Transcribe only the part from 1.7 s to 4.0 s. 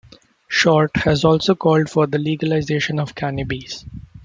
for the legalisation of cannabis.